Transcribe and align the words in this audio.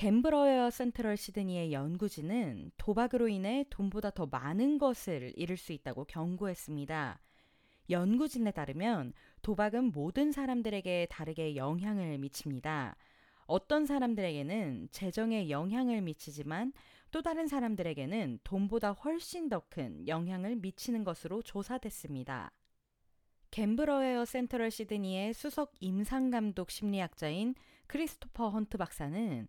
갬브러웨어 0.00 0.70
센트럴 0.70 1.18
시드니의 1.18 1.74
연구진은 1.74 2.70
도박으로 2.78 3.28
인해 3.28 3.66
돈보다 3.68 4.08
더 4.08 4.24
많은 4.24 4.78
것을 4.78 5.34
잃을 5.36 5.58
수 5.58 5.74
있다고 5.74 6.06
경고했습니다. 6.06 7.20
연구진에 7.90 8.50
따르면 8.52 9.12
도박은 9.42 9.92
모든 9.92 10.32
사람들에게 10.32 11.08
다르게 11.10 11.54
영향을 11.54 12.16
미칩니다. 12.16 12.96
어떤 13.44 13.84
사람들에게는 13.84 14.88
재정에 14.90 15.50
영향을 15.50 16.00
미치지만 16.00 16.72
또 17.10 17.20
다른 17.20 17.46
사람들에게는 17.46 18.38
돈보다 18.42 18.92
훨씬 18.92 19.50
더 19.50 19.60
큰 19.68 20.08
영향을 20.08 20.56
미치는 20.56 21.04
것으로 21.04 21.42
조사됐습니다. 21.42 22.50
갬브러웨어 23.50 24.24
센트럴 24.24 24.70
시드니의 24.70 25.34
수석 25.34 25.74
임상감독 25.80 26.70
심리학자인 26.70 27.54
크리스토퍼 27.86 28.48
헌트 28.48 28.78
박사는 28.78 29.46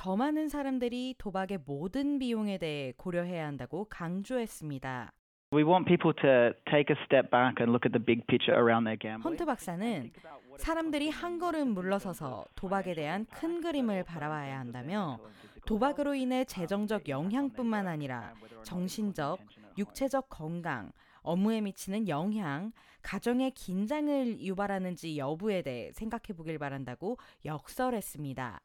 더 0.00 0.16
많은 0.16 0.48
사람들이 0.48 1.14
도박의 1.18 1.58
모든 1.66 2.18
비용에 2.18 2.56
대해 2.56 2.94
고려해야 2.96 3.46
한다고 3.46 3.84
강조했습니다. 3.90 5.12
We 5.52 5.62
want 5.62 5.84
people 5.84 6.14
to 6.22 6.54
take 6.70 6.88
a 6.88 6.96
step 7.04 7.30
back 7.30 7.60
and 7.60 7.68
look 7.68 7.84
at 7.84 7.92
the 7.92 8.02
big 8.02 8.24
picture 8.26 8.58
around 8.58 8.88
their 8.88 8.96
gambling. 8.98 9.22
헌트 9.22 9.44
박사는 9.44 10.10
사람들이 10.56 11.10
한 11.10 11.38
걸음 11.38 11.74
물러서서 11.74 12.46
도박에 12.54 12.94
대한 12.94 13.26
큰 13.26 13.60
그림을 13.60 14.04
바라봐야 14.04 14.58
한다며 14.58 15.18
도박으로 15.66 16.14
인해 16.14 16.46
재정적 16.46 17.10
영향뿐만 17.10 17.86
아니라 17.86 18.32
정신적, 18.62 19.38
육체적 19.76 20.30
건강, 20.30 20.92
업무에 21.20 21.60
미치는 21.60 22.08
영향, 22.08 22.72
가정의 23.02 23.50
긴장을 23.50 24.40
유발하는지 24.40 25.18
여부에 25.18 25.60
대해 25.60 25.92
생각해 25.92 26.34
보길 26.34 26.58
바란다고 26.58 27.18
역설했습니다. 27.44 28.62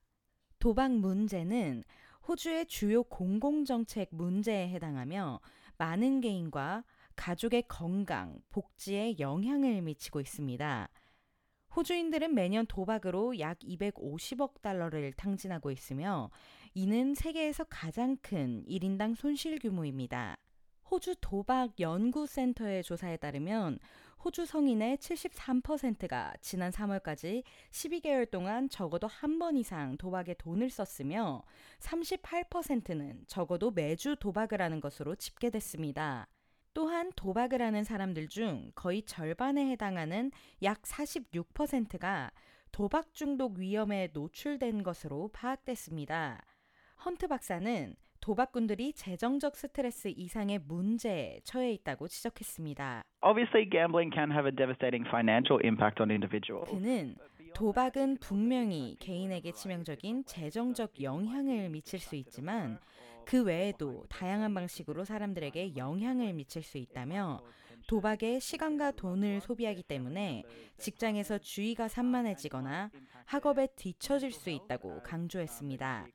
도박 0.65 0.93
문제는 0.93 1.83
호주의 2.27 2.65
주요 2.65 3.03
공공정책 3.03 4.09
문제에 4.09 4.67
해당하며 4.69 5.39
많은 5.77 6.21
개인과 6.21 6.83
가족의 7.15 7.65
건강, 7.67 8.41
복지에 8.49 9.19
영향을 9.19 9.83
미치고 9.83 10.21
있습니다. 10.21 10.89
호주인들은 11.75 12.33
매년 12.33 12.65
도박으로 12.65 13.37
약 13.37 13.59
250억 13.59 14.63
달러를 14.63 15.13
탕진하고 15.13 15.69
있으며 15.69 16.31
이는 16.73 17.13
세계에서 17.13 17.65
가장 17.65 18.17
큰 18.23 18.65
1인당 18.67 19.13
손실 19.13 19.59
규모입니다. 19.59 20.35
호주 20.89 21.15
도박 21.19 21.79
연구센터의 21.79 22.83
조사에 22.83 23.17
따르면 23.17 23.79
호주 24.23 24.45
성인의 24.45 24.97
73%가 24.97 26.33
지난 26.41 26.71
3월까지 26.71 27.43
12개월 27.71 28.29
동안 28.29 28.69
적어도 28.69 29.07
한 29.07 29.39
번 29.39 29.57
이상 29.57 29.97
도박에 29.97 30.35
돈을 30.35 30.69
썼으며 30.69 31.43
38%는 31.79 33.23
적어도 33.27 33.71
매주 33.71 34.15
도박을 34.15 34.61
하는 34.61 34.79
것으로 34.79 35.15
집계됐습니다. 35.15 36.27
또한 36.73 37.11
도박을 37.15 37.61
하는 37.61 37.83
사람들 37.83 38.27
중 38.27 38.71
거의 38.75 39.03
절반에 39.03 39.69
해당하는 39.71 40.31
약 40.63 40.81
46%가 40.81 42.31
도박 42.71 43.13
중독 43.13 43.57
위험에 43.57 44.09
노출된 44.13 44.83
것으로 44.83 45.29
파악됐습니다. 45.33 46.45
헌트 47.05 47.27
박사는 47.27 47.95
도박꾼들이 48.25 48.93
재정적 48.93 49.55
스트레스 49.55 50.07
이상의 50.07 50.57
문제에 50.57 51.41
처해 51.43 51.73
있다고 51.73 52.07
지적했습니다. 52.07 53.03
Obviously, 53.21 53.69
gambling 53.69 54.11
can 54.11 54.31
have 54.31 54.47
a 54.47 54.55
devastating 54.55 55.07
financial 55.07 55.61
impact 55.63 56.01
on 56.01 56.09
individuals. 56.09 56.67
그는 56.71 57.15
도박은 57.53 58.17
분명히 58.17 58.97
개인에게 58.99 59.51
치명적인 59.51 60.25
재정적 60.25 61.03
영향을 61.03 61.69
미칠 61.69 61.99
수 61.99 62.15
있지만 62.15 62.79
그 63.25 63.43
외에도 63.43 64.03
다양한 64.09 64.55
방식으로 64.55 65.05
사람들에게 65.05 65.75
영향을 65.75 66.33
미칠 66.33 66.63
수 66.63 66.79
있다며 66.79 67.43
도박에 67.87 68.39
시간과 68.39 68.93
돈을 68.93 69.41
소비하기 69.41 69.83
때문에 69.83 70.41
직장에서 70.79 71.37
주의가 71.37 71.87
산만해지거나 71.87 72.89
학업에 73.25 73.67
뒤처질 73.75 74.31
수 74.31 74.49
있다고 74.49 75.03
강조했습니다. 75.03 76.07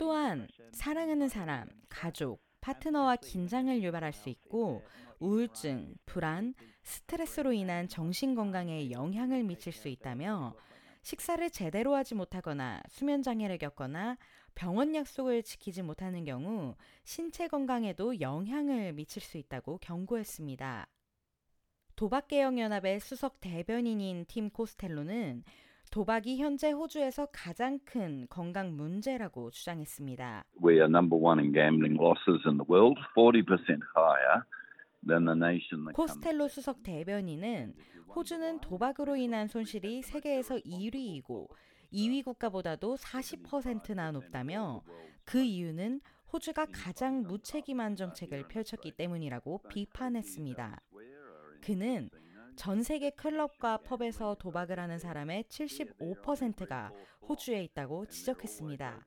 또한 0.00 0.48
사랑하는 0.72 1.28
사람, 1.28 1.68
가족, 1.90 2.42
파트너와 2.62 3.16
긴장을 3.16 3.82
유발할 3.82 4.14
수 4.14 4.30
있고 4.30 4.82
우울증, 5.18 5.94
불안, 6.06 6.54
스트레스로 6.84 7.52
인한 7.52 7.86
정신 7.86 8.34
건강에 8.34 8.90
영향을 8.90 9.42
미칠 9.42 9.74
수 9.74 9.88
있다며 9.88 10.54
식사를 11.02 11.50
제대로 11.50 11.94
하지 11.94 12.14
못하거나 12.14 12.82
수면 12.88 13.22
장애를 13.22 13.58
겪거나 13.58 14.16
병원 14.54 14.94
약속을 14.94 15.42
지키지 15.42 15.82
못하는 15.82 16.24
경우 16.24 16.76
신체 17.04 17.46
건강에도 17.46 18.22
영향을 18.22 18.94
미칠 18.94 19.20
수 19.20 19.36
있다고 19.36 19.76
경고했습니다. 19.82 20.88
도박개혁연합의 21.96 23.00
수석 23.00 23.38
대변인인 23.40 24.24
팀 24.24 24.48
코스텔로는 24.48 25.44
도박이 25.90 26.38
현재 26.38 26.70
호주에서 26.70 27.26
가장 27.32 27.80
큰 27.84 28.26
건강 28.30 28.76
문제라고 28.76 29.50
주장했습니다. 29.50 30.44
We 30.64 30.74
are 30.74 30.84
number 30.84 31.20
one 31.20 31.40
in 31.40 31.52
gambling 31.52 32.00
losses 32.00 32.46
in 32.46 32.58
the 32.58 32.66
world, 32.68 32.96
40% 33.16 33.42
higher 33.96 34.44
than 35.04 35.24
the 35.24 35.34
nation 35.34 35.84
that 35.84 35.96
comes 35.96 36.14
코스텔로 36.14 36.46
수석 36.46 36.84
대변인은 36.84 37.74
호주는 38.14 38.60
도박으로 38.60 39.16
인한 39.16 39.48
손실이 39.48 40.02
세계에서 40.02 40.58
1위이고 40.58 41.48
2위 41.92 42.24
국가보다도 42.24 42.96
40%나 42.96 44.12
높다며 44.12 44.82
그 45.24 45.42
이유는 45.42 46.00
호주가 46.32 46.66
가장 46.72 47.22
무책임한 47.22 47.96
정책을 47.96 48.46
펼쳤기 48.46 48.92
때문이라고 48.92 49.62
비판했습니다. 49.68 50.80
그는 51.60 52.10
전 52.56 52.82
세계 52.82 53.10
클럽과 53.10 53.78
펍에서 53.78 54.36
도박을 54.36 54.78
하는 54.78 54.98
사람의 54.98 55.44
75%가 55.44 56.92
호주에 57.28 57.62
있다고 57.64 58.06
지적했습니다. 58.06 59.06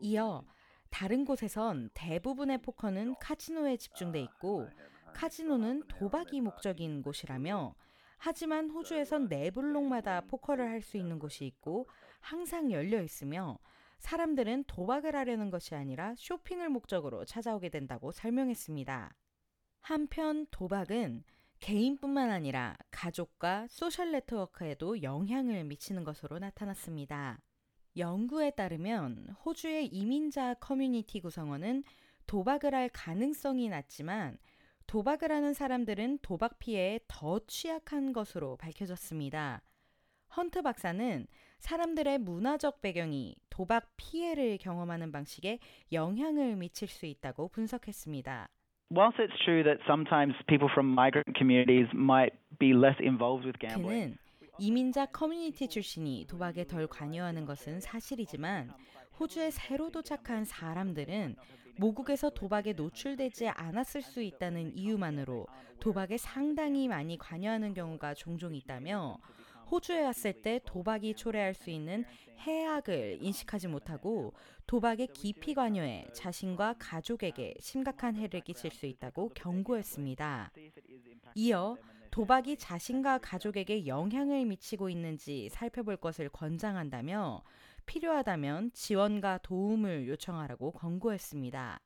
이어 0.00 0.44
다른 0.90 1.24
곳에선 1.24 1.90
대부분의 1.94 2.58
포커는 2.62 3.16
카지노에 3.20 3.76
집중돼 3.76 4.20
있고 4.22 4.68
카지노는 5.14 5.84
도박이 5.88 6.40
목적인 6.40 7.02
곳이라며 7.02 7.74
하지만 8.18 8.70
호주에선 8.70 9.28
네 9.28 9.50
블록마다 9.50 10.22
포커를 10.22 10.68
할 10.68 10.82
수 10.82 10.96
있는 10.96 11.18
곳이 11.18 11.46
있고 11.46 11.88
항상 12.20 12.70
열려 12.72 13.00
있으며 13.02 13.58
사람들은 13.98 14.64
도박을 14.64 15.14
하려는 15.16 15.50
것이 15.50 15.74
아니라 15.74 16.14
쇼핑을 16.16 16.68
목적으로 16.68 17.24
찾아오게 17.24 17.68
된다고 17.68 18.12
설명했습니다. 18.12 19.14
한편 19.80 20.46
도박은 20.50 21.24
개인뿐만 21.60 22.30
아니라 22.30 22.76
가족과 22.90 23.66
소셜 23.68 24.12
네트워크에도 24.12 25.02
영향을 25.02 25.64
미치는 25.64 26.04
것으로 26.04 26.38
나타났습니다. 26.38 27.40
연구에 27.96 28.50
따르면 28.52 29.36
호주의 29.44 29.86
이민자 29.86 30.54
커뮤니티 30.54 31.20
구성원은 31.20 31.84
도박을 32.26 32.74
할 32.74 32.88
가능성이 32.92 33.68
낮지만 33.68 34.38
도박을 34.86 35.32
하는 35.32 35.52
사람들은 35.52 36.20
도박 36.22 36.58
피해에 36.58 37.00
더 37.08 37.40
취약한 37.46 38.12
것으로 38.12 38.56
밝혀졌습니다. 38.56 39.62
헌트 40.36 40.62
박사는 40.62 41.26
사람들의 41.58 42.18
문화적 42.18 42.80
배경이 42.80 43.34
도박 43.50 43.90
피해를 43.96 44.58
경험하는 44.58 45.10
방식에 45.10 45.58
영향을 45.92 46.56
미칠 46.56 46.88
수 46.88 47.06
있다고 47.06 47.48
분석했습니다. 47.48 48.48
Whilst 48.90 49.18
it's 49.18 49.36
true 49.44 49.62
that 49.64 49.78
sometimes 49.86 50.32
people 50.48 50.70
from 50.72 50.88
migrant 50.88 51.36
communities 51.36 51.86
might 51.92 52.32
be 52.58 52.72
less 52.72 52.96
involved 53.00 53.44
with 53.44 53.58
gambling, 53.60 54.16
이민자 54.58 55.06
커뮤니티 55.12 55.68
출신이 55.68 56.26
도박에 56.26 56.64
덜 56.64 56.86
관여하는 56.86 57.44
것은 57.44 57.80
사실이지만 57.80 58.72
호주에 59.20 59.50
새로 59.50 59.90
도착한 59.90 60.44
사람들은 60.44 61.36
모국에서 61.76 62.30
도박에 62.30 62.72
노출되지 62.72 63.48
않았을 63.48 64.00
수 64.00 64.22
있다는 64.22 64.76
이유만으로 64.76 65.46
도박에 65.80 66.16
상당히 66.16 66.88
많이 66.88 67.18
관여하는 67.18 67.74
경우가 67.74 68.14
종종 68.14 68.54
있다며 68.54 69.18
호주에 69.70 70.02
왔을 70.02 70.32
때 70.32 70.60
도박이 70.64 71.14
초래할 71.14 71.54
수 71.54 71.70
있는 71.70 72.04
해악을 72.38 73.18
인식하지 73.20 73.68
못하고 73.68 74.32
도박에 74.66 75.06
깊이 75.06 75.54
관여해 75.54 76.06
자신과 76.12 76.76
가족에게 76.78 77.54
심각한 77.60 78.16
해를 78.16 78.40
끼칠 78.40 78.70
수 78.70 78.86
있다고 78.86 79.30
경고했습니다. 79.34 80.52
이어 81.34 81.76
도박이 82.10 82.56
자신과 82.56 83.18
가족에게 83.18 83.86
영향을 83.86 84.44
미치고 84.46 84.88
있는지 84.88 85.48
살펴볼 85.50 85.96
것을 85.96 86.28
권장한다며 86.28 87.42
필요하다면 87.86 88.72
지원과 88.72 89.38
도움을 89.42 90.08
요청하라고 90.08 90.72
권고했습니다. 90.72 91.80